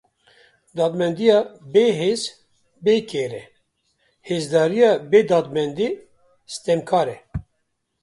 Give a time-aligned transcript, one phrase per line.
[0.77, 1.37] Dadmendiya
[1.73, 2.21] bêhêz,
[2.83, 3.43] bêkêr e;
[4.27, 5.89] hêzdariya bê dadmendî,
[6.53, 7.17] stemkar e.